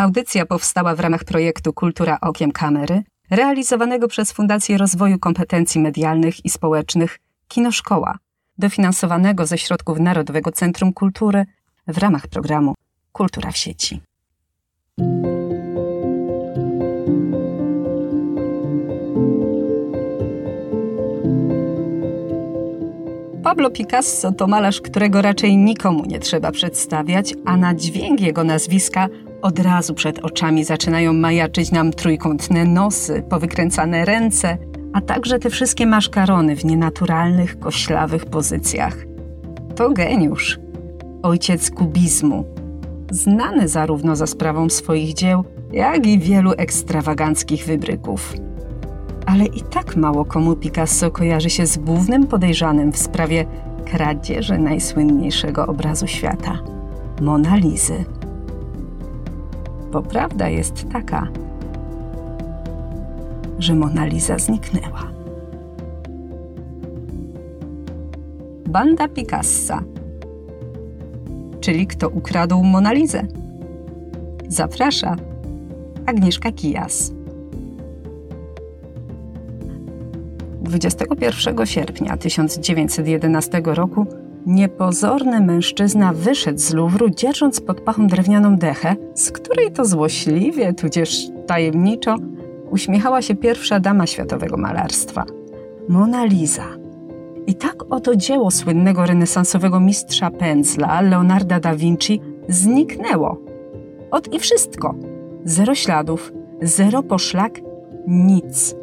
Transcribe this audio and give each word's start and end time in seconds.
Audycja 0.00 0.46
powstała 0.46 0.94
w 0.94 1.00
ramach 1.00 1.24
projektu 1.24 1.72
Kultura 1.72 2.18
Okiem 2.20 2.52
Kamery, 2.52 3.02
realizowanego 3.30 4.08
przez 4.08 4.32
Fundację 4.32 4.78
Rozwoju 4.78 5.18
Kompetencji 5.18 5.80
Medialnych 5.80 6.44
i 6.44 6.50
Społecznych 6.50 7.18
Kinoszkoła, 7.48 8.18
dofinansowanego 8.58 9.46
ze 9.46 9.58
środków 9.58 10.00
Narodowego 10.00 10.52
Centrum 10.52 10.92
Kultury 10.92 11.44
w 11.86 11.98
ramach 11.98 12.26
programu 12.26 12.74
Kultura 13.12 13.50
w 13.52 13.56
sieci. 13.56 14.00
Pablo 23.42 23.70
Picasso 23.70 24.32
to 24.32 24.46
malarz, 24.46 24.80
którego 24.80 25.22
raczej 25.22 25.56
nikomu 25.56 26.04
nie 26.06 26.18
trzeba 26.18 26.52
przedstawiać, 26.52 27.34
a 27.44 27.56
na 27.56 27.74
dźwięk 27.74 28.20
jego 28.20 28.44
nazwiska 28.44 29.08
od 29.42 29.58
razu 29.58 29.94
przed 29.94 30.18
oczami 30.18 30.64
zaczynają 30.64 31.12
majaczyć 31.12 31.72
nam 31.72 31.92
trójkątne 31.92 32.64
nosy, 32.64 33.22
powykręcane 33.28 34.04
ręce, 34.04 34.58
a 34.92 35.00
także 35.00 35.38
te 35.38 35.50
wszystkie 35.50 35.86
maszkarony 35.86 36.56
w 36.56 36.64
nienaturalnych, 36.64 37.58
koślawych 37.58 38.26
pozycjach. 38.26 38.96
To 39.76 39.90
geniusz, 39.90 40.58
ojciec 41.22 41.70
kubizmu, 41.70 42.44
znany 43.10 43.68
zarówno 43.68 44.16
za 44.16 44.26
sprawą 44.26 44.68
swoich 44.68 45.14
dzieł, 45.14 45.44
jak 45.72 46.06
i 46.06 46.18
wielu 46.18 46.52
ekstrawaganckich 46.56 47.66
wybryków. 47.66 48.34
Ale 49.26 49.44
i 49.44 49.60
tak 49.60 49.96
mało 49.96 50.24
komu 50.24 50.56
Picasso 50.56 51.10
kojarzy 51.10 51.50
się 51.50 51.66
z 51.66 51.78
głównym 51.78 52.26
podejrzanym 52.26 52.92
w 52.92 52.98
sprawie 52.98 53.46
kradzieży 53.84 54.58
najsłynniejszego 54.58 55.66
obrazu 55.66 56.06
świata 56.06 56.58
Mona 57.20 57.56
Lizy. 57.56 58.04
Bo 59.92 60.02
prawda 60.02 60.48
jest 60.48 60.88
taka, 60.92 61.28
że 63.58 63.74
Mona 63.74 64.06
Lisa 64.06 64.38
zniknęła. 64.38 65.02
Banda 68.66 69.08
Picassa, 69.08 69.82
czyli 71.60 71.86
kto 71.86 72.08
ukradł 72.08 72.62
Mona 72.62 72.92
Lizę. 72.92 73.22
Zaprasza 74.48 75.16
Agnieszka 76.06 76.52
Kijas. 76.52 77.12
21 80.62 81.66
sierpnia 81.66 82.16
1911 82.16 83.62
roku 83.64 84.06
niepozorny 84.46 85.40
mężczyzna 85.40 86.12
wyszedł 86.12 86.58
z 86.58 86.74
Luwru, 86.74 87.10
dzierżąc 87.10 87.60
pod 87.60 87.80
pachą 87.80 88.06
drewnianą 88.06 88.56
dechę, 88.56 88.96
z 89.14 89.30
której 89.30 89.72
to 89.72 89.84
złośliwie, 89.84 90.74
tudzież 90.74 91.28
tajemniczo, 91.46 92.16
uśmiechała 92.70 93.22
się 93.22 93.34
pierwsza 93.34 93.80
dama 93.80 94.06
światowego 94.06 94.56
malarstwa 94.56 95.24
Mona 95.88 96.24
Lisa. 96.24 96.66
I 97.46 97.54
tak 97.54 97.84
oto 97.90 98.16
dzieło 98.16 98.50
słynnego 98.50 99.06
renesansowego 99.06 99.80
mistrza 99.80 100.30
pędzla 100.30 101.00
Leonarda 101.00 101.60
da 101.60 101.74
Vinci 101.74 102.20
zniknęło. 102.48 103.38
Od 104.10 104.34
i 104.34 104.38
wszystko. 104.38 104.94
Zero 105.44 105.74
śladów, 105.74 106.32
zero 106.62 107.02
poszlak, 107.02 107.60
nic. 108.06 108.74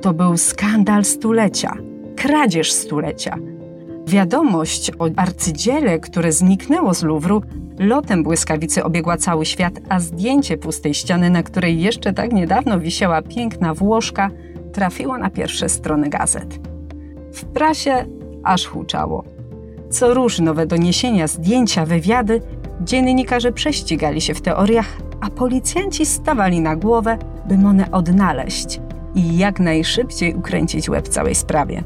To 0.00 0.14
był 0.14 0.36
skandal 0.36 1.04
stulecia, 1.04 1.76
kradzież 2.16 2.72
stulecia. 2.72 3.38
Wiadomość 4.06 4.90
o 4.98 5.08
arcydziele, 5.16 5.98
które 5.98 6.32
zniknęło 6.32 6.94
z 6.94 7.02
Luwru, 7.02 7.42
lotem 7.78 8.22
błyskawicy 8.22 8.84
obiegła 8.84 9.16
cały 9.16 9.46
świat, 9.46 9.74
a 9.88 10.00
zdjęcie 10.00 10.58
pustej 10.58 10.94
ściany, 10.94 11.30
na 11.30 11.42
której 11.42 11.80
jeszcze 11.80 12.12
tak 12.12 12.32
niedawno 12.32 12.80
wisiała 12.80 13.22
piękna 13.22 13.74
Włoszka, 13.74 14.30
trafiło 14.72 15.18
na 15.18 15.30
pierwsze 15.30 15.68
strony 15.68 16.08
gazet. 16.08 16.60
W 17.32 17.44
prasie 17.44 18.04
aż 18.44 18.66
huczało. 18.66 19.24
Co 19.90 20.14
róż 20.14 20.38
nowe 20.38 20.66
doniesienia, 20.66 21.26
zdjęcia, 21.26 21.86
wywiady, 21.86 22.40
dziennikarze 22.80 23.52
prześcigali 23.52 24.20
się 24.20 24.34
w 24.34 24.40
teoriach, 24.40 24.96
a 25.20 25.30
policjanci 25.30 26.06
stawali 26.06 26.60
na 26.60 26.76
głowę, 26.76 27.18
by 27.48 27.54
one 27.54 27.90
odnaleźć 27.90 28.80
i 29.14 29.36
jak 29.36 29.60
najszybciej 29.60 30.34
ukręcić 30.34 30.88
łeb 30.88 31.08
całej 31.08 31.34
sprawie. 31.34 31.84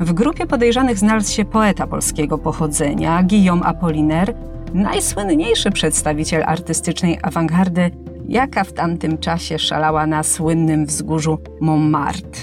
W 0.00 0.12
grupie 0.12 0.46
podejrzanych 0.46 0.98
znalazł 0.98 1.32
się 1.32 1.44
poeta 1.44 1.86
polskiego 1.86 2.38
pochodzenia, 2.38 3.22
Guillaume 3.22 3.62
Apollinaire, 3.62 4.34
najsłynniejszy 4.74 5.70
przedstawiciel 5.70 6.42
artystycznej 6.46 7.18
awangardy, 7.22 7.90
jaka 8.28 8.64
w 8.64 8.72
tamtym 8.72 9.18
czasie 9.18 9.58
szalała 9.58 10.06
na 10.06 10.22
słynnym 10.22 10.86
wzgórzu 10.86 11.38
Montmartre. 11.60 12.40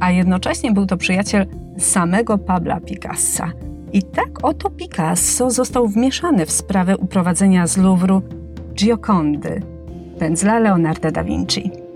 A 0.00 0.10
jednocześnie 0.10 0.72
był 0.72 0.86
to 0.86 0.96
przyjaciel 0.96 1.46
samego 1.78 2.38
Pabla 2.38 2.80
Picassa. 2.80 3.52
I 3.92 4.02
tak 4.02 4.44
oto 4.44 4.70
Picasso 4.70 5.50
został 5.50 5.88
wmieszany 5.88 6.46
w 6.46 6.50
sprawę 6.50 6.96
uprowadzenia 6.96 7.66
z 7.66 7.76
Louvru 7.76 8.22
Giocondy, 8.74 9.62
pędzla 10.18 10.58
Leonarda 10.58 11.10
da 11.10 11.24
Vinci. 11.24 11.87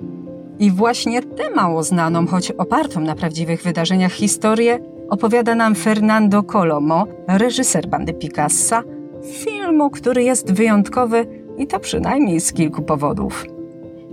I 0.62 0.70
właśnie 0.70 1.22
tę 1.22 1.50
mało 1.54 1.82
znaną, 1.82 2.26
choć 2.26 2.50
opartą 2.50 3.00
na 3.00 3.14
prawdziwych 3.14 3.62
wydarzeniach 3.62 4.12
historię, 4.12 4.78
opowiada 5.08 5.54
nam 5.54 5.74
Fernando 5.74 6.42
Colomo, 6.42 7.06
reżyser 7.28 7.88
bandy 7.88 8.14
Picassa, 8.14 8.82
filmu, 9.32 9.90
który 9.90 10.22
jest 10.22 10.52
wyjątkowy 10.52 11.26
i 11.58 11.66
to 11.66 11.80
przynajmniej 11.80 12.40
z 12.40 12.52
kilku 12.52 12.82
powodów. 12.82 13.44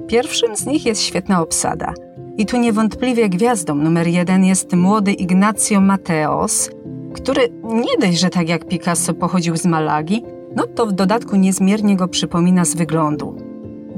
Pierwszym 0.08 0.56
z 0.56 0.66
nich 0.66 0.86
jest 0.86 1.02
świetna 1.02 1.42
obsada. 1.42 1.94
I 2.38 2.46
tu 2.46 2.58
niewątpliwie 2.58 3.30
gwiazdą 3.30 3.76
numer 3.76 4.08
jeden 4.08 4.46
jest 4.46 4.74
młody 4.74 5.14
Ignacio 5.14 5.82
Mateos, 5.82 6.70
który 7.14 7.42
nie 7.64 8.08
dość, 8.08 8.20
że 8.20 8.30
tak 8.30 8.50
jak 8.50 8.68
Picasso 8.68 9.14
pochodził 9.14 9.58
z 9.58 9.66
Malagi, 9.66 10.24
no 10.56 10.68
to 10.68 10.86
w 10.86 10.92
dodatku 10.92 11.36
niezmiernie 11.36 11.96
go 11.96 12.08
przypomina 12.08 12.66
z 12.66 12.76
wyglądu. 12.76 13.49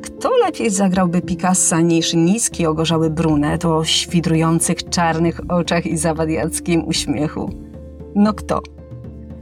Kto 0.02 0.30
lepiej 0.46 0.70
zagrałby 0.70 1.22
Picassa 1.22 1.82
niż 1.82 2.14
niski, 2.14 2.66
ogorzały 2.66 3.10
brunet 3.10 3.66
o 3.66 3.84
świdrujących 3.84 4.90
czarnych 4.90 5.42
oczach 5.50 5.86
i 5.86 5.98
zawadiackim 5.98 6.88
uśmiechu? 6.88 7.50
No 8.16 8.34
kto? 8.34 8.62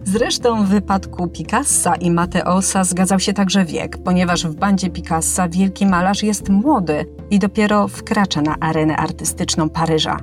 Zresztą 0.04 0.64
w 0.64 0.68
wypadku 0.68 1.28
Picassa 1.28 1.96
i 1.96 2.12
Mateosa 2.12 2.84
zgadzał 2.84 3.20
się 3.20 3.34
także 3.34 3.66
wiek, 3.66 3.98
ponieważ 3.98 4.48
w 4.48 4.56
bandzie 4.56 4.90
Picassa 4.90 5.50
wielki 5.50 5.86
malarz 5.86 6.24
jest 6.24 6.50
młody 6.50 7.06
i 7.32 7.40
dopiero 7.40 7.88
wkracza 7.88 8.42
na 8.42 8.56
arenę 8.60 8.98
artystyczną 8.98 9.70
Paryża. 9.70 10.18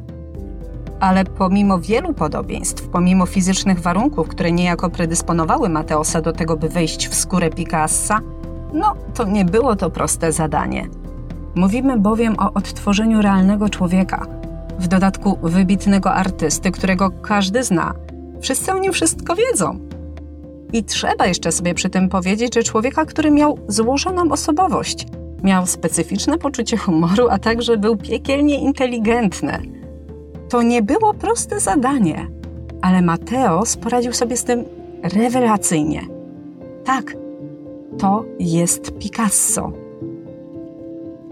Ale 1.00 1.24
pomimo 1.24 1.78
wielu 1.78 2.14
podobieństw, 2.14 2.88
pomimo 2.88 3.26
fizycznych 3.26 3.80
warunków, 3.80 4.28
które 4.28 4.52
niejako 4.52 4.90
predysponowały 4.90 5.68
Mateosa 5.68 6.20
do 6.20 6.32
tego, 6.32 6.56
by 6.56 6.68
wejść 6.68 7.08
w 7.08 7.14
skórę 7.14 7.50
Picassa, 7.50 8.20
no 8.76 8.94
to 9.14 9.24
nie 9.24 9.44
było 9.44 9.76
to 9.76 9.90
proste 9.90 10.32
zadanie. 10.32 10.88
Mówimy 11.54 11.98
bowiem 11.98 12.34
o 12.38 12.52
odtworzeniu 12.52 13.22
realnego 13.22 13.68
człowieka, 13.68 14.26
w 14.78 14.88
dodatku 14.88 15.38
wybitnego 15.42 16.12
artysty, 16.12 16.70
którego 16.70 17.10
każdy 17.10 17.64
zna– 17.64 17.94
Wszyscy 18.40 18.72
o 18.72 18.78
nim 18.78 18.92
wszystko 18.92 19.34
wiedzą. 19.34 19.78
I 20.72 20.84
trzeba 20.84 21.26
jeszcze 21.26 21.52
sobie 21.52 21.74
przy 21.74 21.90
tym 21.90 22.08
powiedzieć, 22.08 22.54
że 22.54 22.62
człowieka, 22.62 23.04
który 23.04 23.30
miał 23.30 23.58
złożoną 23.68 24.32
osobowość, 24.32 25.06
miał 25.42 25.66
specyficzne 25.66 26.38
poczucie 26.38 26.76
humoru, 26.76 27.28
a 27.30 27.38
także 27.38 27.76
był 27.76 27.96
piekielnie 27.96 28.60
inteligentny. 28.60 29.58
To 30.48 30.62
nie 30.62 30.82
było 30.82 31.14
proste 31.14 31.60
zadanie, 31.60 32.28
ale 32.82 33.02
Mateo 33.02 33.62
poradził 33.80 34.12
sobie 34.12 34.36
z 34.36 34.44
tym 34.44 34.64
rewelacyjnie. 35.02 36.02
Tak, 36.84 37.16
to 37.98 38.24
jest 38.38 38.98
Picasso. 38.98 39.72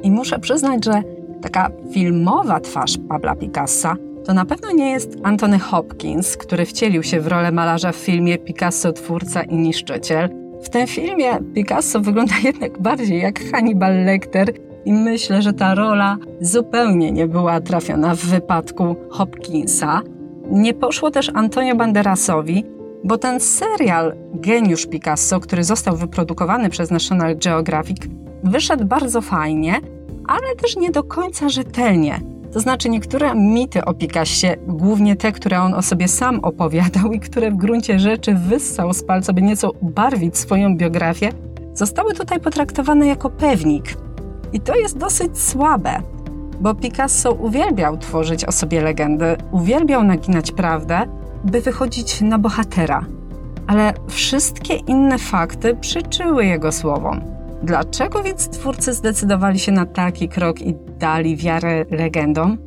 I 0.02 0.10
muszę 0.10 0.38
przyznać, 0.38 0.84
że 0.84 1.02
taka 1.42 1.70
filmowa 1.92 2.60
twarz 2.60 2.98
Pabla 3.08 3.36
Picassa 3.36 3.96
to 4.24 4.34
na 4.34 4.44
pewno 4.44 4.72
nie 4.72 4.90
jest 4.90 5.16
Anthony 5.22 5.58
Hopkins, 5.58 6.36
który 6.36 6.66
wcielił 6.66 7.02
się 7.02 7.20
w 7.20 7.26
rolę 7.26 7.52
malarza 7.52 7.92
w 7.92 7.96
filmie 7.96 8.38
Picasso 8.38 8.92
Twórca 8.92 9.42
i 9.42 9.56
Niszczyciel. 9.56 10.28
W 10.62 10.68
tym 10.68 10.86
filmie 10.86 11.26
Picasso 11.54 12.00
wygląda 12.00 12.34
jednak 12.44 12.78
bardziej 12.78 13.20
jak 13.20 13.40
Hannibal 13.50 14.04
Lecter 14.04 14.52
i 14.84 14.92
myślę, 14.92 15.42
że 15.42 15.52
ta 15.52 15.74
rola 15.74 16.16
zupełnie 16.40 17.12
nie 17.12 17.26
była 17.26 17.60
trafiona 17.60 18.14
w 18.14 18.18
wypadku 18.18 18.96
Hopkinsa. 19.10 20.02
Nie 20.50 20.74
poszło 20.74 21.10
też 21.10 21.30
Antonio 21.34 21.76
Banderasowi, 21.76 22.64
bo 23.04 23.18
ten 23.18 23.40
serial 23.40 24.14
Geniusz 24.34 24.86
Picasso, 24.86 25.40
który 25.40 25.64
został 25.64 25.96
wyprodukowany 25.96 26.70
przez 26.70 26.90
National 26.90 27.36
Geographic, 27.36 27.98
wyszedł 28.44 28.84
bardzo 28.84 29.20
fajnie, 29.20 29.80
ale 30.26 30.56
też 30.56 30.76
nie 30.76 30.90
do 30.90 31.02
końca 31.02 31.48
rzetelnie. 31.48 32.20
To 32.52 32.60
znaczy 32.60 32.88
niektóre 32.88 33.34
mity 33.34 33.84
o 33.84 33.94
Picassie, 33.94 34.46
głównie 34.66 35.16
te, 35.16 35.32
które 35.32 35.60
on 35.60 35.74
o 35.74 35.82
sobie 35.82 36.08
sam 36.08 36.40
opowiadał 36.40 37.12
i 37.12 37.20
które 37.20 37.50
w 37.50 37.56
gruncie 37.56 37.98
rzeczy 37.98 38.34
wyssał 38.34 38.92
z 38.92 39.02
palca, 39.02 39.32
by 39.32 39.42
nieco 39.42 39.70
ubarwić 39.70 40.38
swoją 40.38 40.76
biografię, 40.76 41.28
zostały 41.74 42.14
tutaj 42.14 42.40
potraktowane 42.40 43.06
jako 43.06 43.30
pewnik. 43.30 43.84
I 44.52 44.60
to 44.60 44.74
jest 44.74 44.98
dosyć 44.98 45.38
słabe, 45.38 46.02
bo 46.60 46.74
Picasso 46.74 47.32
uwielbiał 47.32 47.96
tworzyć 47.96 48.44
o 48.44 48.52
sobie 48.52 48.80
legendy, 48.80 49.36
uwielbiał 49.52 50.04
naginać 50.04 50.52
prawdę, 50.52 51.06
by 51.44 51.60
wychodzić 51.60 52.20
na 52.20 52.38
bohatera. 52.38 53.06
Ale 53.66 53.94
wszystkie 54.08 54.74
inne 54.74 55.18
fakty 55.18 55.76
przyczyły 55.76 56.46
jego 56.46 56.72
słowom. 56.72 57.20
Dlaczego 57.62 58.22
więc 58.22 58.48
twórcy 58.48 58.92
zdecydowali 58.92 59.58
się 59.58 59.72
na 59.72 59.86
taki 59.86 60.28
krok 60.28 60.60
i 60.60 60.74
dali 60.98 61.36
wiarę 61.36 61.84
legendom? 61.90 62.58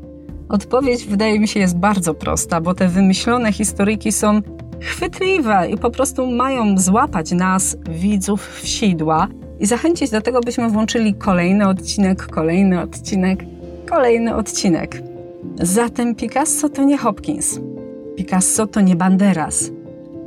Odpowiedź 0.49 1.05
wydaje 1.05 1.39
mi 1.39 1.47
się 1.47 1.59
jest 1.59 1.77
bardzo 1.77 2.13
prosta, 2.13 2.61
bo 2.61 2.73
te 2.73 2.87
wymyślone 2.87 3.53
historyki 3.53 4.11
są 4.11 4.41
chwytliwe 4.81 5.69
i 5.69 5.77
po 5.77 5.91
prostu 5.91 6.31
mają 6.31 6.77
złapać 6.77 7.31
nas, 7.31 7.77
widzów, 7.89 8.59
w 8.61 8.67
sidła 8.67 9.27
i 9.59 9.65
zachęcić 9.65 10.09
do 10.09 10.21
tego, 10.21 10.41
byśmy 10.41 10.69
włączyli 10.69 11.13
kolejny 11.13 11.67
odcinek, 11.67 12.27
kolejny 12.27 12.81
odcinek, 12.81 13.43
kolejny 13.89 14.35
odcinek. 14.35 15.01
Zatem 15.59 16.15
Picasso 16.15 16.69
to 16.69 16.83
nie 16.83 16.97
Hopkins. 16.97 17.59
Picasso 18.17 18.67
to 18.67 18.81
nie 18.81 18.95
Banderas. 18.95 19.71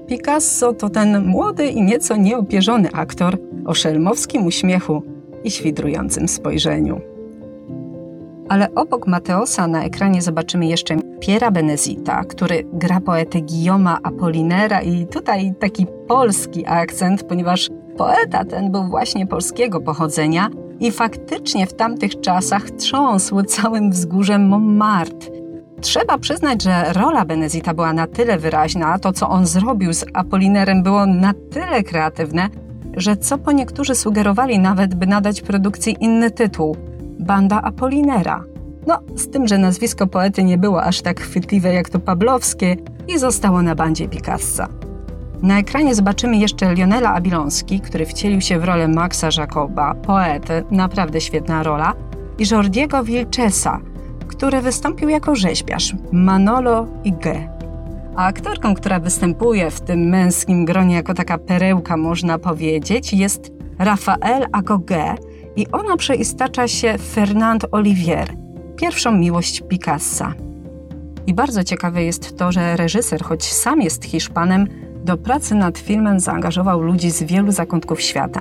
Picasso 0.06 0.72
to 0.72 0.88
ten 0.88 1.26
młody 1.26 1.66
i 1.66 1.82
nieco 1.82 2.16
nieopierzony 2.16 2.88
aktor 2.92 3.38
o 3.66 3.74
szelmowskim 3.74 4.46
uśmiechu 4.46 5.02
i 5.44 5.50
świdrującym 5.50 6.28
spojrzeniu. 6.28 7.00
Ale 8.48 8.74
obok 8.74 9.06
Mateosa 9.06 9.66
na 9.66 9.84
ekranie 9.84 10.22
zobaczymy 10.22 10.66
jeszcze 10.66 10.96
Piera 11.20 11.50
Benezita, 11.50 12.24
który 12.24 12.64
gra 12.72 13.00
poetę 13.00 13.38
Guillaume'a 13.38 13.96
Apollinera 14.02 14.80
i 14.80 15.06
tutaj 15.06 15.54
taki 15.60 15.86
polski 16.08 16.66
akcent, 16.66 17.22
ponieważ 17.22 17.70
poeta 17.96 18.44
ten 18.44 18.72
był 18.72 18.84
właśnie 18.84 19.26
polskiego 19.26 19.80
pochodzenia 19.80 20.50
i 20.80 20.90
faktycznie 20.90 21.66
w 21.66 21.74
tamtych 21.74 22.20
czasach 22.20 22.70
trząsł 22.70 23.42
całym 23.42 23.90
wzgórzem 23.90 24.48
Montmartre. 24.48 25.39
Trzeba 25.80 26.18
przyznać, 26.18 26.62
że 26.62 26.92
rola 26.92 27.24
Benezita 27.24 27.74
była 27.74 27.92
na 27.92 28.06
tyle 28.06 28.38
wyraźna, 28.38 28.98
to 28.98 29.12
co 29.12 29.28
on 29.28 29.46
zrobił 29.46 29.92
z 29.92 30.04
Apollinerem 30.14 30.82
było 30.82 31.06
na 31.06 31.34
tyle 31.50 31.82
kreatywne, 31.82 32.48
że 32.96 33.16
co 33.16 33.38
po 33.38 33.52
niektórzy 33.52 33.94
sugerowali 33.94 34.58
nawet, 34.58 34.94
by 34.94 35.06
nadać 35.06 35.40
produkcji 35.40 35.96
inny 36.00 36.30
tytuł 36.30 36.76
Banda 37.20 37.62
Apollinera. 37.62 38.44
No, 38.86 38.98
z 39.16 39.30
tym, 39.30 39.48
że 39.48 39.58
nazwisko 39.58 40.06
poety 40.06 40.44
nie 40.44 40.58
było 40.58 40.82
aż 40.82 41.02
tak 41.02 41.20
chwytliwe 41.20 41.74
jak 41.74 41.88
to 41.88 42.00
Pablowskie 42.00 42.76
i 43.08 43.18
zostało 43.18 43.62
na 43.62 43.74
bandzie 43.74 44.08
Picassa. 44.08 44.68
Na 45.42 45.58
ekranie 45.58 45.94
zobaczymy 45.94 46.36
jeszcze 46.36 46.74
Lionela 46.74 47.14
Abilonski, 47.14 47.80
który 47.80 48.06
wcielił 48.06 48.40
się 48.40 48.58
w 48.58 48.64
rolę 48.64 48.88
Maxa 48.88 49.28
Jacoba, 49.38 49.94
poety, 49.94 50.64
naprawdę 50.70 51.20
świetna 51.20 51.62
rola, 51.62 51.94
i 52.38 52.44
Jordiego 52.50 53.04
Wilczesa, 53.04 53.80
który 54.40 54.60
wystąpił 54.60 55.08
jako 55.08 55.34
rzeźbiarz, 55.34 55.94
Manolo 56.12 56.86
i 57.04 57.12
G. 57.12 57.48
A 58.16 58.26
aktorką, 58.26 58.74
która 58.74 59.00
występuje 59.00 59.70
w 59.70 59.80
tym 59.80 60.00
męskim 60.00 60.64
gronie 60.64 60.94
jako 60.94 61.14
taka 61.14 61.38
perełka, 61.38 61.96
można 61.96 62.38
powiedzieć, 62.38 63.12
jest 63.12 63.52
Rafael 63.78 64.46
Agoge 64.52 65.14
i 65.56 65.66
ona 65.72 65.96
przeistacza 65.96 66.68
się 66.68 66.98
Fernand 66.98 67.66
Olivier, 67.72 68.28
pierwszą 68.76 69.12
miłość 69.12 69.62
Picassa. 69.68 70.34
I 71.26 71.34
bardzo 71.34 71.64
ciekawe 71.64 72.04
jest 72.04 72.38
to, 72.38 72.52
że 72.52 72.76
reżyser, 72.76 73.22
choć 73.22 73.44
sam 73.44 73.80
jest 73.80 74.04
Hiszpanem, 74.04 74.66
do 75.04 75.16
pracy 75.16 75.54
nad 75.54 75.78
filmem 75.78 76.20
zaangażował 76.20 76.82
ludzi 76.82 77.10
z 77.10 77.22
wielu 77.22 77.52
zakątków 77.52 78.00
świata. 78.00 78.40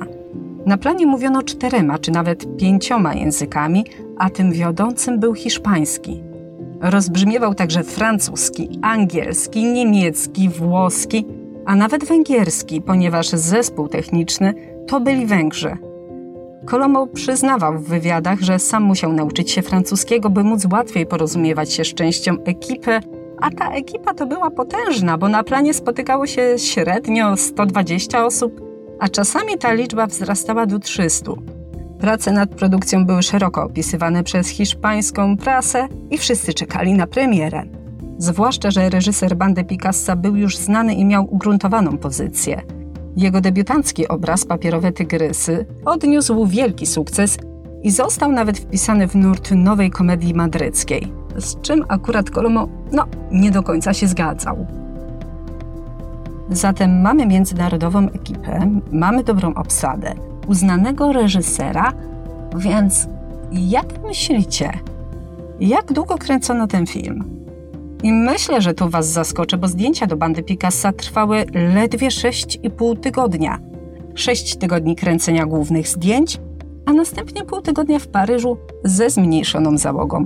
Na 0.70 0.78
planie 0.78 1.06
mówiono 1.06 1.44
czterema 1.44 2.00
czy 2.00 2.12
nawet 2.12 2.58
pięcioma 2.58 3.14
językami, 3.14 3.86
a 4.18 4.30
tym 4.30 4.52
wiodącym 4.52 5.20
był 5.20 5.34
hiszpański. 5.34 6.24
Rozbrzmiewał 6.82 7.56
także 7.56 7.84
francuski, 7.84 8.80
angielski, 8.82 9.66
niemiecki, 9.66 10.50
włoski, 10.50 11.26
a 11.66 11.76
nawet 11.76 12.06
węgierski, 12.06 12.82
ponieważ 12.82 13.30
zespół 13.30 13.88
techniczny 13.88 14.54
to 14.88 15.00
byli 15.00 15.26
Węgrzy. 15.26 15.78
Kolomo 16.66 17.08
przyznawał 17.08 17.80
w 17.80 17.88
wywiadach, 17.88 18.40
że 18.40 18.60
sam 18.60 18.84
musiał 18.84 19.14
nauczyć 19.14 19.52
się 19.52 19.62
francuskiego, 19.62 20.30
by 20.30 20.44
móc 20.44 20.66
łatwiej 20.72 21.06
porozumiewać 21.06 21.74
się 21.74 21.84
z 21.84 21.94
częścią 21.94 22.44
ekipy, 22.44 23.00
a 23.42 23.52
ta 23.52 23.72
ekipa 23.72 24.14
to 24.14 24.26
była 24.26 24.52
potężna, 24.52 25.18
bo 25.18 25.30
na 25.30 25.44
planie 25.44 25.74
spotykało 25.74 26.28
się 26.28 26.54
średnio 26.58 27.38
120 27.38 28.26
osób, 28.26 28.69
a 29.00 29.10
czasami 29.10 29.58
ta 29.58 29.74
liczba 29.74 30.08
wzrastała 30.08 30.66
do 30.66 30.80
300. 30.80 31.32
Prace 32.00 32.32
nad 32.32 32.50
produkcją 32.50 33.06
były 33.06 33.24
szeroko 33.24 33.64
opisywane 33.64 34.24
przez 34.24 34.48
hiszpańską 34.48 35.38
prasę 35.38 35.88
i 36.10 36.18
wszyscy 36.18 36.54
czekali 36.54 36.94
na 36.94 37.08
premierę. 37.08 37.64
Zwłaszcza, 38.18 38.72
że 38.72 38.90
reżyser 38.90 39.38
bandy 39.38 39.64
Picassa 39.64 40.16
był 40.16 40.36
już 40.36 40.58
znany 40.58 40.94
i 40.94 41.06
miał 41.06 41.34
ugruntowaną 41.34 41.98
pozycję. 41.98 42.62
Jego 43.18 43.42
debiutancki 43.42 44.08
obraz 44.08 44.46
Papierowe 44.46 44.92
Tygrysy 44.92 45.66
odniósł 45.86 46.46
wielki 46.46 46.86
sukces 46.86 47.38
i 47.84 47.92
został 47.92 48.32
nawet 48.32 48.60
wpisany 48.60 49.08
w 49.08 49.16
nurt 49.16 49.52
nowej 49.52 49.92
komedii 49.92 50.34
madryckiej, 50.34 51.08
z 51.38 51.62
czym 51.62 51.86
akurat 51.88 52.30
Kolomo, 52.30 52.68
no, 52.92 53.06
nie 53.32 53.52
do 53.52 53.64
końca 53.64 53.94
się 53.94 54.08
zgadzał. 54.08 54.68
Zatem 56.50 57.02
mamy 57.02 57.26
międzynarodową 57.26 58.10
ekipę, 58.10 58.70
mamy 58.92 59.24
dobrą 59.24 59.54
obsadę, 59.54 60.14
uznanego 60.48 61.14
reżysera, 61.14 61.94
więc 62.56 63.08
jak 63.52 64.04
myślicie, 64.04 64.72
jak 65.60 65.94
długo 65.94 66.18
kręcono 66.18 66.68
ten 66.68 66.88
film? 66.88 67.24
I 68.04 68.14
myślę, 68.14 68.62
że 68.62 68.74
tu 68.74 68.90
Was 68.90 69.08
zaskoczę, 69.08 69.58
bo 69.58 69.68
zdjęcia 69.68 70.08
do 70.08 70.18
bandy 70.18 70.44
Picassa 70.44 70.94
trwały 70.94 71.46
ledwie 71.76 72.08
6,5 72.08 73.00
tygodnia. 73.00 73.60
6 74.16 74.56
tygodni 74.56 74.96
kręcenia 74.96 75.46
głównych 75.46 75.88
zdjęć, 75.88 76.40
a 76.86 76.94
następnie 76.94 77.46
pół 77.46 77.62
tygodnia 77.62 78.00
w 78.00 78.08
Paryżu 78.08 78.58
ze 78.84 79.10
zmniejszoną 79.10 79.78
załogą. 79.78 80.24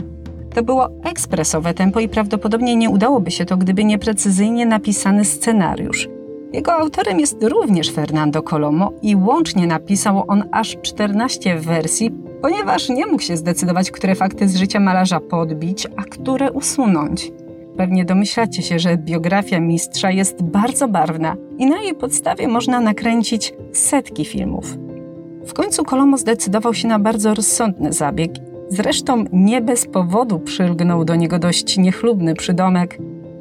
To 0.54 0.64
było 0.64 0.90
ekspresowe 1.04 1.74
tempo 1.74 2.00
i 2.00 2.10
prawdopodobnie 2.10 2.76
nie 2.76 2.90
udałoby 2.90 3.32
się 3.32 3.46
to, 3.46 3.58
gdyby 3.58 3.84
nie 3.84 4.00
precyzyjnie 4.00 4.66
napisany 4.66 5.26
scenariusz. 5.26 6.13
Jego 6.54 6.74
autorem 6.74 7.20
jest 7.20 7.44
również 7.44 7.92
Fernando 7.92 8.44
Colomo 8.44 8.92
i 9.02 9.16
łącznie 9.16 9.68
napisał 9.68 10.24
on 10.28 10.44
aż 10.52 10.78
14 10.82 11.60
wersji, 11.60 12.12
ponieważ 12.42 12.90
nie 12.90 13.06
mógł 13.06 13.24
się 13.24 13.38
zdecydować, 13.38 13.92
które 13.92 14.16
fakty 14.16 14.48
z 14.48 14.56
życia 14.56 14.80
malarza 14.80 15.20
podbić, 15.20 15.88
a 15.98 16.04
które 16.04 16.52
usunąć. 16.52 17.32
Pewnie 17.78 18.06
domyślacie 18.06 18.62
się, 18.62 18.80
że 18.80 18.98
biografia 18.98 19.60
mistrza 19.60 20.12
jest 20.12 20.44
bardzo 20.44 20.88
barwna 20.88 21.36
i 21.58 21.66
na 21.66 21.82
jej 21.82 21.96
podstawie 21.96 22.48
można 22.48 22.82
nakręcić 22.82 23.54
setki 23.72 24.26
filmów. 24.26 24.78
W 25.46 25.54
końcu 25.54 25.84
Colomo 25.84 26.18
zdecydował 26.18 26.74
się 26.74 26.88
na 26.88 27.00
bardzo 27.00 27.34
rozsądny 27.34 27.94
zabieg 27.94 28.32
Zresztą 28.70 29.26
nie 29.34 29.62
bez 29.62 29.86
powodu 29.86 30.40
przylgnął 30.40 31.06
do 31.06 31.16
niego 31.16 31.40
dość 31.40 31.78
niechlubny 31.78 32.36
przydomek 32.36 32.98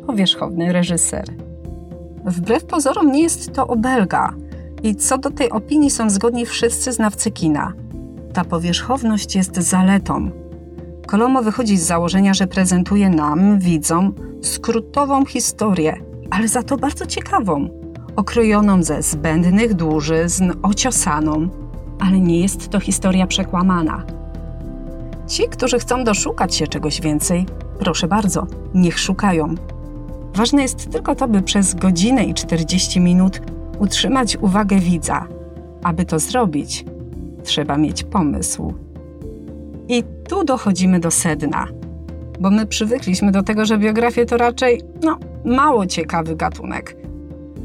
powierzchowny 0.07 0.73
reżyser. 0.73 1.25
Wbrew 2.25 2.65
pozorom 2.65 3.13
nie 3.13 3.23
jest 3.23 3.53
to 3.53 3.67
obelga 3.67 4.35
i 4.83 4.97
co 4.97 5.19
do 5.19 5.31
tej 5.31 5.51
opinii 5.51 5.91
są 5.91 6.11
zgodni 6.11 6.47
wszyscy 6.47 6.93
znawcy 6.93 7.31
kina. 7.31 7.73
Ta 8.33 8.45
powierzchowność 8.45 9.37
jest 9.37 9.57
zaletą. 9.57 10.31
Kolomo 11.07 11.43
wychodzi 11.43 11.77
z 11.77 11.87
założenia, 11.87 12.35
że 12.35 12.47
prezentuje 12.47 13.11
nam, 13.11 13.59
widzom, 13.59 14.15
skrótową 14.43 15.25
historię, 15.25 15.97
ale 16.31 16.49
za 16.49 16.63
to 16.63 16.77
bardzo 16.77 17.07
ciekawą, 17.07 17.69
okrojoną 18.17 18.83
ze 18.83 19.03
zbędnych 19.03 19.75
dłużyzn, 19.75 20.53
ociosaną, 20.63 21.49
ale 22.01 22.21
nie 22.21 22.41
jest 22.41 22.69
to 22.69 22.81
historia 22.81 23.27
przekłamana 23.27 24.05
Ci, 25.33 25.49
którzy 25.49 25.79
chcą 25.79 26.05
doszukać 26.05 26.55
się 26.55 26.67
czegoś 26.67 27.01
więcej, 27.01 27.47
proszę 27.79 28.09
bardzo, 28.09 28.47
niech 28.75 28.99
szukają. 28.99 29.55
Ważne 30.35 30.63
jest 30.63 30.91
tylko 30.91 31.15
to, 31.15 31.29
by 31.29 31.43
przez 31.43 31.75
godzinę 31.75 32.25
i 32.25 32.35
40 32.35 33.01
minut 33.01 33.41
utrzymać 33.79 34.37
uwagę 34.37 34.79
widza. 34.79 35.27
Aby 35.83 36.05
to 36.05 36.19
zrobić, 36.19 36.85
trzeba 37.45 37.77
mieć 37.77 38.03
pomysł. 38.03 38.75
I 39.89 40.05
tu 40.29 40.45
dochodzimy 40.45 41.01
do 41.01 41.11
sedna, 41.11 41.67
bo 42.41 42.51
my 42.51 42.67
przywykliśmy 42.67 43.33
do 43.33 43.43
tego, 43.43 43.65
że 43.65 43.79
biografie 43.79 44.27
to 44.27 44.37
raczej, 44.37 44.83
no, 45.03 45.19
mało 45.45 45.87
ciekawy 45.87 46.37
gatunek. 46.37 46.97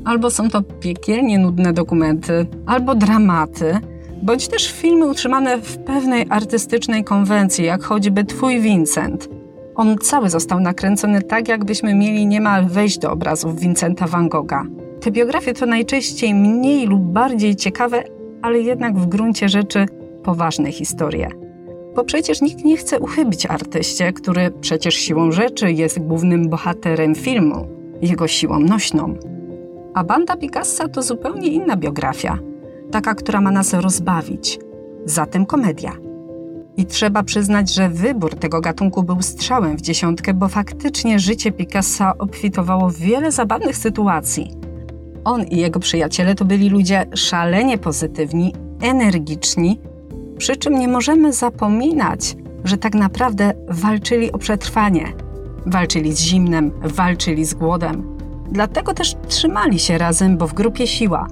Albo 0.05 0.31
są 0.31 0.49
to 0.49 0.61
piekielnie 0.61 1.39
nudne 1.39 1.73
dokumenty, 1.73 2.45
albo 2.65 2.95
dramaty, 2.95 3.79
bądź 4.21 4.47
też 4.47 4.71
filmy 4.71 5.05
utrzymane 5.05 5.61
w 5.61 5.77
pewnej 5.77 6.25
artystycznej 6.29 7.03
konwencji, 7.03 7.65
jak 7.65 7.83
choćby 7.83 8.25
Twój 8.25 8.61
Vincent. 8.61 9.36
On 9.77 9.97
cały 9.97 10.29
został 10.29 10.59
nakręcony 10.59 11.21
tak, 11.21 11.47
jakbyśmy 11.47 11.95
mieli 11.95 12.27
niemal 12.27 12.65
wejść 12.65 12.97
do 12.97 13.11
obrazów 13.11 13.59
Vincenta 13.59 14.07
van 14.07 14.29
Gogha. 14.29 14.65
Te 15.01 15.11
biografie 15.11 15.53
to 15.53 15.65
najczęściej 15.65 16.33
mniej 16.33 16.87
lub 16.87 17.01
bardziej 17.01 17.55
ciekawe, 17.55 18.03
ale 18.41 18.59
jednak 18.59 18.97
w 18.97 19.05
gruncie 19.05 19.49
rzeczy 19.49 19.85
poważne 20.23 20.71
historie. 20.71 21.27
Bo 21.95 22.03
przecież 22.03 22.41
nikt 22.41 22.65
nie 22.65 22.77
chce 22.77 22.99
uchybić 22.99 23.45
artyście, 23.45 24.13
który 24.13 24.51
przecież 24.61 24.95
siłą 24.95 25.31
rzeczy 25.31 25.71
jest 25.71 25.99
głównym 25.99 26.49
bohaterem 26.49 27.15
filmu, 27.15 27.67
jego 28.01 28.27
siłą 28.27 28.59
nośną. 28.59 29.13
A 29.93 30.03
banda 30.03 30.35
Picassa 30.35 30.87
to 30.87 31.01
zupełnie 31.01 31.47
inna 31.47 31.75
biografia, 31.75 32.37
taka, 32.91 33.15
która 33.15 33.41
ma 33.41 33.51
nas 33.51 33.73
rozbawić. 33.73 34.59
Zatem 35.05 35.45
komedia. 35.45 36.06
I 36.77 36.85
trzeba 36.85 37.23
przyznać, 37.23 37.73
że 37.73 37.89
wybór 37.89 38.35
tego 38.35 38.61
gatunku 38.61 39.03
był 39.03 39.21
strzałem 39.21 39.77
w 39.77 39.81
dziesiątkę, 39.81 40.33
bo 40.33 40.47
faktycznie 40.47 41.19
życie 41.19 41.51
Picassa 41.51 42.17
obfitowało 42.17 42.89
w 42.89 42.97
wiele 42.97 43.31
zabawnych 43.31 43.77
sytuacji. 43.77 44.51
On 45.23 45.43
i 45.43 45.57
jego 45.57 45.79
przyjaciele 45.79 46.35
to 46.35 46.45
byli 46.45 46.69
ludzie 46.69 47.05
szalenie 47.15 47.77
pozytywni, 47.77 48.53
energiczni, 48.81 49.79
przy 50.37 50.55
czym 50.55 50.79
nie 50.79 50.87
możemy 50.87 51.33
zapominać, 51.33 52.35
że 52.63 52.77
tak 52.77 52.95
naprawdę 52.95 53.53
walczyli 53.69 54.31
o 54.31 54.37
przetrwanie. 54.37 55.13
Walczyli 55.65 56.13
z 56.13 56.19
zimnem, 56.19 56.71
walczyli 56.81 57.45
z 57.45 57.53
głodem. 57.53 58.17
Dlatego 58.51 58.93
też 58.93 59.15
trzymali 59.27 59.79
się 59.79 59.97
razem, 59.97 60.37
bo 60.37 60.47
w 60.47 60.53
grupie 60.53 60.87
siła. 60.87 61.27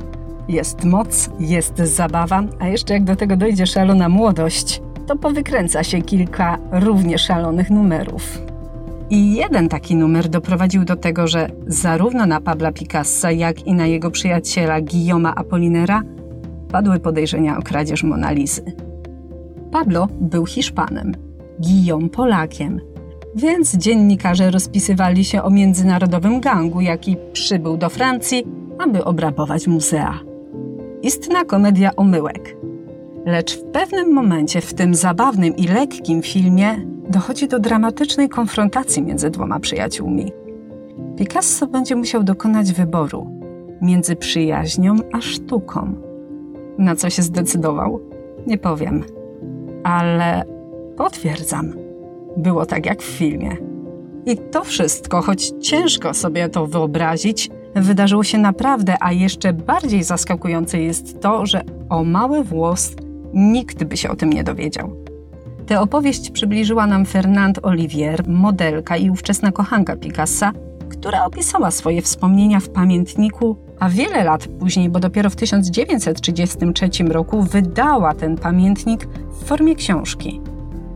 Jest 0.48 0.84
moc, 0.84 1.30
jest 1.40 1.78
zabawa, 1.78 2.44
a 2.60 2.68
jeszcze 2.68 2.94
jak 2.94 3.04
do 3.04 3.16
tego 3.16 3.38
dojdzie 3.38 3.68
szalona 3.68 4.10
młodość, 4.10 4.82
to 5.08 5.16
powykręca 5.16 5.84
się 5.84 6.02
kilka 6.02 6.58
równie 6.72 7.18
szalonych 7.18 7.70
numerów. 7.70 8.42
I 9.10 9.36
jeden 9.36 9.70
taki 9.70 9.96
numer 9.96 10.30
doprowadził 10.30 10.86
do 10.86 10.96
tego, 10.96 11.28
że 11.28 11.50
zarówno 11.68 12.26
na 12.26 12.42
Pabla 12.42 12.72
Picassa, 12.72 13.32
jak 13.32 13.68
i 13.68 13.74
na 13.74 13.86
jego 13.86 14.12
przyjaciela 14.12 14.82
Guillaume'a 14.82 15.34
Apollinera 15.36 16.02
padły 16.72 17.00
podejrzenia 17.00 17.58
o 17.58 17.62
kradzież 17.62 18.04
Monalizy. 18.04 18.62
Pablo 19.72 20.08
był 20.22 20.46
Hiszpanem, 20.46 21.12
Guillaume 21.60 22.10
Polakiem, 22.10 22.82
więc 23.36 23.76
dziennikarze 23.78 24.52
rozpisywali 24.52 25.26
się 25.26 25.44
o 25.44 25.50
międzynarodowym 25.50 26.42
gangu, 26.42 26.82
jaki 26.82 27.18
przybył 27.34 27.78
do 27.78 27.90
Francji, 27.90 28.44
aby 28.80 29.04
obrabować 29.04 29.68
muzea. 29.68 30.20
Istna 31.02 31.46
komedia 31.46 31.96
omyłek. 31.96 32.56
Lecz 33.26 33.58
w 33.58 33.64
pewnym 33.64 34.14
momencie 34.14 34.62
w 34.62 34.74
tym 34.74 34.96
zabawnym 34.96 35.56
i 35.56 35.68
lekkim 35.68 36.22
filmie 36.22 36.76
dochodzi 37.10 37.48
do 37.48 37.60
dramatycznej 37.60 38.30
konfrontacji 38.30 39.04
między 39.04 39.30
dwoma 39.30 39.60
przyjaciółmi. 39.60 40.32
Picasso 41.18 41.68
będzie 41.68 41.96
musiał 41.96 42.24
dokonać 42.24 42.74
wyboru 42.74 43.28
między 43.82 44.16
przyjaźnią 44.16 44.96
a 45.14 45.22
sztuką. 45.22 45.94
Na 46.78 46.96
co 46.96 47.10
się 47.10 47.22
zdecydował? 47.22 48.00
Nie 48.48 48.58
powiem. 48.58 49.04
Ale 49.84 50.44
potwierdzam, 50.98 51.74
było 52.38 52.66
tak 52.66 52.86
jak 52.86 53.02
w 53.02 53.18
filmie. 53.18 53.58
I 54.26 54.38
to 54.38 54.64
wszystko, 54.64 55.22
choć 55.22 55.52
ciężko 55.62 56.14
sobie 56.14 56.50
to 56.50 56.68
wyobrazić, 56.68 57.50
wydarzyło 57.76 58.24
się 58.24 58.38
naprawdę, 58.38 58.96
a 59.00 59.12
jeszcze 59.12 59.54
bardziej 59.54 60.04
zaskakujące 60.04 60.82
jest 60.82 61.20
to, 61.20 61.46
że 61.46 61.62
o 61.90 62.04
mały 62.04 62.44
włos 62.44 62.96
nikt 63.36 63.84
by 63.84 63.98
się 63.98 64.10
o 64.10 64.16
tym 64.16 64.34
nie 64.34 64.44
dowiedział. 64.44 64.96
Tę 65.66 65.82
opowieść 65.82 66.32
przybliżyła 66.32 66.88
nam 66.88 67.06
Fernand 67.06 67.60
Olivier, 67.64 68.28
modelka 68.28 68.98
i 68.98 69.10
ówczesna 69.10 69.52
kochanka 69.52 69.96
Picassa, 69.96 70.52
która 70.90 71.26
opisała 71.26 71.72
swoje 71.72 72.02
wspomnienia 72.02 72.60
w 72.60 72.70
pamiętniku, 72.70 73.58
a 73.80 73.90
wiele 73.90 74.24
lat 74.24 74.48
później, 74.48 74.90
bo 74.90 75.00
dopiero 75.00 75.30
w 75.30 75.36
1933 75.36 77.04
roku 77.04 77.44
wydała 77.44 78.14
ten 78.14 78.38
pamiętnik 78.38 79.08
w 79.42 79.46
formie 79.46 79.76
książki. 79.76 80.42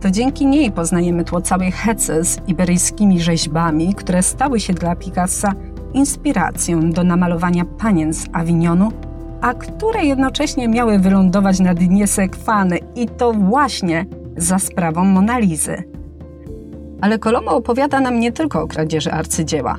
To 0.00 0.10
dzięki 0.10 0.46
niej 0.46 0.72
poznajemy 0.72 1.24
tło 1.24 1.40
całej 1.40 1.72
hecy 1.72 2.24
z 2.24 2.48
iberyjskimi 2.48 3.20
rzeźbami, 3.20 3.94
które 3.94 4.22
stały 4.22 4.60
się 4.60 4.72
dla 4.74 4.96
Picassa 4.96 5.54
inspiracją 5.94 6.90
do 6.90 7.04
namalowania 7.04 7.64
panien 7.64 8.14
z 8.14 8.26
Avignonu, 8.32 8.92
a 9.40 9.54
które 9.54 10.04
jednocześnie 10.04 10.68
miały 10.68 10.98
wylądować 10.98 11.60
na 11.60 11.74
dnie 11.74 12.06
Sekwany 12.06 12.78
i 12.94 13.08
to 13.08 13.32
właśnie 13.32 14.06
za 14.36 14.58
sprawą 14.58 15.04
Monalizy. 15.04 15.82
Ale 17.00 17.18
Kolomo 17.18 17.50
opowiada 17.50 18.00
nam 18.00 18.20
nie 18.20 18.32
tylko 18.32 18.62
o 18.62 18.66
kradzieży 18.66 19.12
arcydzieła. 19.12 19.76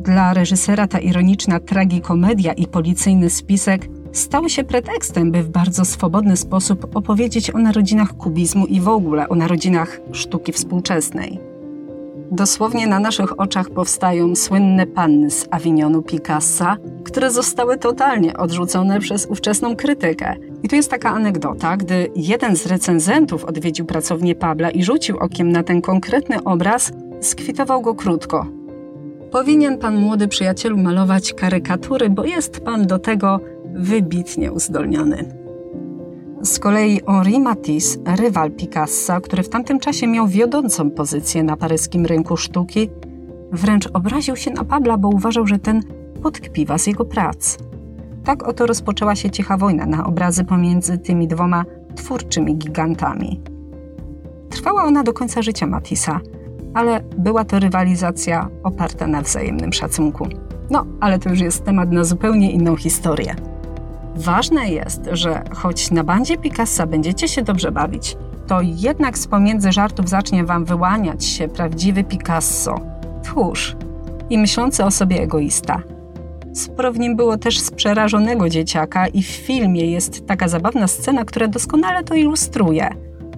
Dla 0.00 0.34
reżysera 0.34 0.86
ta 0.86 0.98
ironiczna 0.98 1.60
tragikomedia 1.60 2.52
i 2.52 2.66
policyjny 2.66 3.30
spisek 3.30 3.88
stały 4.12 4.50
się 4.50 4.64
pretekstem, 4.64 5.32
by 5.32 5.42
w 5.42 5.48
bardzo 5.48 5.84
swobodny 5.84 6.36
sposób 6.36 6.96
opowiedzieć 6.96 7.54
o 7.54 7.58
narodzinach 7.58 8.12
kubizmu 8.12 8.66
i 8.66 8.80
w 8.80 8.88
ogóle 8.88 9.28
o 9.28 9.34
narodzinach 9.34 10.00
sztuki 10.12 10.52
współczesnej. 10.52 11.49
Dosłownie 12.32 12.86
na 12.86 13.00
naszych 13.00 13.40
oczach 13.40 13.70
powstają 13.70 14.36
słynne 14.36 14.86
panny 14.86 15.30
z 15.30 15.48
Avignonu 15.50 16.02
Picassa, 16.02 16.76
które 17.04 17.30
zostały 17.30 17.78
totalnie 17.78 18.36
odrzucone 18.36 19.00
przez 19.00 19.26
ówczesną 19.26 19.76
krytykę. 19.76 20.36
I 20.62 20.68
tu 20.68 20.76
jest 20.76 20.90
taka 20.90 21.10
anegdota, 21.10 21.76
gdy 21.76 22.10
jeden 22.16 22.56
z 22.56 22.66
recenzentów 22.66 23.44
odwiedził 23.44 23.86
pracownię 23.86 24.34
Pabla 24.34 24.70
i 24.70 24.82
rzucił 24.82 25.16
okiem 25.18 25.52
na 25.52 25.62
ten 25.62 25.80
konkretny 25.80 26.44
obraz, 26.44 26.92
skwitował 27.20 27.82
go 27.82 27.94
krótko. 27.94 28.46
Powinien 29.30 29.78
pan 29.78 29.96
młody 29.96 30.28
przyjacielu 30.28 30.78
malować 30.78 31.34
karykatury, 31.34 32.10
bo 32.10 32.24
jest 32.24 32.60
pan 32.60 32.86
do 32.86 32.98
tego 32.98 33.40
wybitnie 33.74 34.52
uzdolniony. 34.52 35.39
Z 36.42 36.58
kolei 36.58 37.00
Henri 37.06 37.40
Matisse, 37.40 37.98
rywal 38.16 38.50
Picassa, 38.50 39.20
który 39.20 39.42
w 39.42 39.48
tamtym 39.48 39.80
czasie 39.80 40.06
miał 40.06 40.28
wiodącą 40.28 40.90
pozycję 40.90 41.42
na 41.42 41.56
paryskim 41.56 42.06
rynku 42.06 42.36
sztuki, 42.36 42.90
wręcz 43.52 43.88
obraził 43.92 44.36
się 44.36 44.50
na 44.50 44.64
Pabla, 44.64 44.96
bo 44.96 45.08
uważał, 45.08 45.46
że 45.46 45.58
ten 45.58 45.82
podkpiwa 46.22 46.78
z 46.78 46.86
jego 46.86 47.04
prac. 47.04 47.58
Tak 48.24 48.42
oto 48.42 48.66
rozpoczęła 48.66 49.14
się 49.14 49.30
cicha 49.30 49.56
wojna 49.56 49.86
na 49.86 50.06
obrazy 50.06 50.44
pomiędzy 50.44 50.98
tymi 50.98 51.28
dwoma 51.28 51.64
twórczymi 51.94 52.56
gigantami. 52.56 53.40
Trwała 54.50 54.84
ona 54.84 55.02
do 55.02 55.12
końca 55.12 55.42
życia 55.42 55.66
Matissa, 55.66 56.20
ale 56.74 57.00
była 57.18 57.44
to 57.44 57.58
rywalizacja 57.58 58.48
oparta 58.62 59.06
na 59.06 59.22
wzajemnym 59.22 59.72
szacunku. 59.72 60.26
No, 60.70 60.86
ale 61.00 61.18
to 61.18 61.30
już 61.30 61.40
jest 61.40 61.64
temat 61.64 61.92
na 61.92 62.04
zupełnie 62.04 62.52
inną 62.52 62.76
historię. 62.76 63.49
Ważne 64.16 64.68
jest, 64.68 65.00
że 65.12 65.42
choć 65.54 65.90
na 65.90 66.04
bandzie 66.04 66.38
Picassa 66.38 66.86
będziecie 66.86 67.28
się 67.28 67.42
dobrze 67.42 67.72
bawić, 67.72 68.16
to 68.46 68.60
jednak 68.60 69.18
z 69.18 69.26
pomiędzy 69.26 69.72
żartów 69.72 70.08
zacznie 70.08 70.44
wam 70.44 70.64
wyłaniać 70.64 71.24
się 71.24 71.48
prawdziwy 71.48 72.04
Picasso, 72.04 72.80
tchórz 73.22 73.76
i 74.30 74.38
myślący 74.38 74.84
o 74.84 74.90
sobie 74.90 75.22
egoista. 75.22 75.82
Sporo 76.52 76.92
w 76.92 76.98
nim 76.98 77.16
było 77.16 77.38
też 77.38 77.58
z 77.60 77.70
przerażonego 77.70 78.48
dzieciaka 78.48 79.06
i 79.06 79.22
w 79.22 79.26
filmie 79.26 79.90
jest 79.90 80.26
taka 80.26 80.48
zabawna 80.48 80.86
scena, 80.86 81.24
która 81.24 81.48
doskonale 81.48 82.04
to 82.04 82.14
ilustruje. 82.14 82.90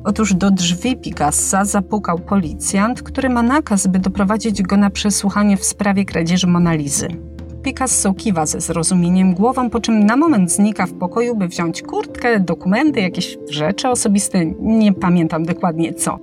Otóż 0.04 0.34
do 0.34 0.50
drzwi 0.50 0.96
Picassa 0.96 1.64
zapukał 1.64 2.18
policjant, 2.18 3.02
który 3.02 3.28
ma 3.28 3.42
nakaz, 3.42 3.86
by 3.86 3.98
doprowadzić 3.98 4.62
go 4.62 4.76
na 4.76 4.90
przesłuchanie 4.90 5.56
w 5.56 5.64
sprawie 5.64 6.04
kradzieży 6.04 6.46
Monalizy. 6.46 7.08
Picasso 7.62 8.14
kiwa 8.14 8.46
ze 8.46 8.60
zrozumieniem 8.60 9.34
głową, 9.34 9.70
po 9.70 9.80
czym 9.80 10.06
na 10.06 10.16
moment 10.16 10.52
znika 10.52 10.86
w 10.86 10.92
pokoju, 10.92 11.36
by 11.36 11.48
wziąć 11.48 11.82
kurtkę, 11.82 12.40
dokumenty, 12.40 13.00
jakieś 13.00 13.38
rzeczy 13.50 13.88
osobiste, 13.88 14.46
nie 14.60 14.92
pamiętam 14.92 15.44
dokładnie 15.44 15.94
co. 15.94 16.18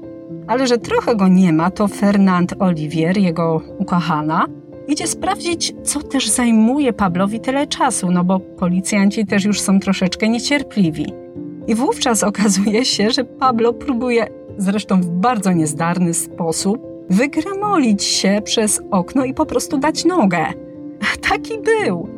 Ale 0.47 0.67
że 0.67 0.77
trochę 0.77 1.15
go 1.15 1.27
nie 1.27 1.53
ma, 1.53 1.71
to 1.71 1.87
Fernand 1.87 2.53
Olivier, 2.59 3.17
jego 3.17 3.61
ukochana, 3.77 4.45
idzie 4.87 5.07
sprawdzić, 5.07 5.73
co 5.83 6.03
też 6.03 6.29
zajmuje 6.29 6.93
Pablowi 6.93 7.39
tyle 7.39 7.67
czasu, 7.67 8.11
no 8.11 8.23
bo 8.23 8.39
policjanci 8.39 9.25
też 9.25 9.45
już 9.45 9.61
są 9.61 9.79
troszeczkę 9.79 10.29
niecierpliwi. 10.29 11.13
I 11.67 11.75
wówczas 11.75 12.23
okazuje 12.23 12.85
się, 12.85 13.11
że 13.11 13.23
Pablo 13.23 13.73
próbuje, 13.73 14.27
zresztą 14.57 15.01
w 15.01 15.09
bardzo 15.09 15.51
niezdarny 15.51 16.13
sposób, 16.13 16.79
wygramolić 17.09 18.03
się 18.03 18.41
przez 18.43 18.81
okno 18.91 19.25
i 19.25 19.33
po 19.33 19.45
prostu 19.45 19.77
dać 19.77 20.05
nogę. 20.05 20.45
Taki 21.29 21.53
był. 21.59 22.09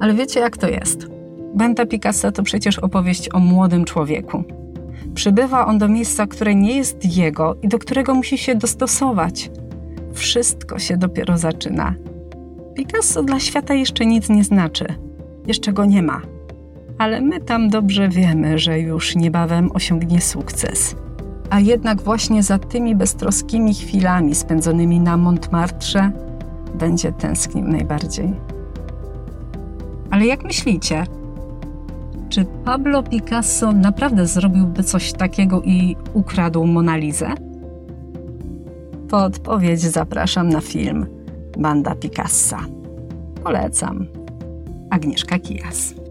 Ale 0.00 0.14
wiecie, 0.14 0.40
jak 0.40 0.56
to 0.56 0.68
jest? 0.68 1.06
Benta 1.54 1.86
Picassa 1.86 2.32
to 2.32 2.42
przecież 2.42 2.78
opowieść 2.78 3.28
o 3.34 3.38
młodym 3.38 3.84
człowieku. 3.84 4.44
Przybywa 5.14 5.66
on 5.66 5.78
do 5.78 5.88
miejsca, 5.88 6.26
które 6.26 6.54
nie 6.54 6.76
jest 6.76 7.16
jego 7.16 7.56
i 7.62 7.68
do 7.68 7.78
którego 7.78 8.14
musi 8.14 8.38
się 8.38 8.54
dostosować. 8.54 9.50
Wszystko 10.12 10.78
się 10.78 10.96
dopiero 10.96 11.38
zaczyna. 11.38 11.94
Picasso 12.74 13.22
dla 13.22 13.40
świata 13.40 13.74
jeszcze 13.74 14.06
nic 14.06 14.28
nie 14.28 14.44
znaczy. 14.44 14.86
Jeszcze 15.46 15.72
go 15.72 15.84
nie 15.84 16.02
ma. 16.02 16.20
Ale 16.98 17.20
my 17.20 17.40
tam 17.40 17.68
dobrze 17.70 18.08
wiemy, 18.08 18.58
że 18.58 18.80
już 18.80 19.16
niebawem 19.16 19.70
osiągnie 19.74 20.20
sukces. 20.20 20.96
A 21.50 21.60
jednak 21.60 22.02
właśnie 22.02 22.42
za 22.42 22.58
tymi 22.58 22.96
beztroskimi 22.96 23.74
chwilami 23.74 24.34
spędzonymi 24.34 25.00
na 25.00 25.16
Montmartre 25.16 26.12
będzie 26.78 27.12
tęsknił 27.12 27.68
najbardziej. 27.68 28.34
Ale 30.10 30.26
jak 30.26 30.44
myślicie? 30.44 31.04
Czy 32.28 32.44
Pablo 32.44 33.02
Picasso 33.02 33.72
naprawdę 33.72 34.26
zrobiłby 34.26 34.82
coś 34.82 35.12
takiego 35.12 35.62
i 35.62 35.96
ukradł 36.14 36.66
Monalizę? 36.66 37.34
Po 39.08 39.24
odpowiedź 39.24 39.80
zapraszam 39.80 40.48
na 40.48 40.60
film 40.60 41.06
Banda 41.58 41.94
Picassa. 41.94 42.58
Polecam. 43.44 44.06
Agnieszka 44.90 45.38
Kijas. 45.38 46.05